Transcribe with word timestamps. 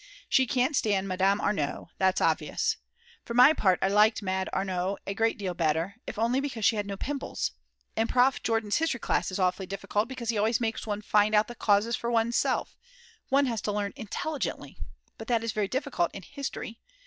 She 0.27 0.47
can't 0.47 0.75
stand 0.75 1.07
Madame 1.07 1.39
Arnau, 1.39 1.89
that's 1.99 2.21
obvious. 2.21 2.77
For 3.23 3.35
my 3.35 3.53
part 3.53 3.77
I 3.83 3.87
liked 3.87 4.23
Mad. 4.23 4.49
Arnau 4.51 4.97
a 5.05 5.13
great 5.13 5.37
deal 5.37 5.53
better, 5.53 5.97
if 6.07 6.17
only 6.17 6.39
because 6.39 6.65
she 6.65 6.75
had 6.75 6.87
no 6.87 6.97
pimples. 6.97 7.51
And 7.95 8.09
Prof. 8.09 8.41
Jordan's 8.41 8.77
History 8.77 8.99
class 8.99 9.29
is 9.29 9.37
awfully 9.37 9.67
difficult, 9.67 10.07
because 10.09 10.29
he 10.29 10.39
always 10.39 10.59
makes 10.59 10.87
one 10.87 11.03
find 11.03 11.35
out 11.35 11.47
the 11.47 11.53
causes 11.53 11.95
for 11.95 12.09
oneself; 12.09 12.75
one 13.29 13.45
has 13.45 13.61
to 13.61 13.71
learn 13.71 13.93
intelligently!, 13.95 14.75
but 15.19 15.27
that 15.27 15.43
is 15.43 15.51
very 15.51 15.67
difficult 15.67 16.09
in 16.15 16.23
History. 16.23 16.79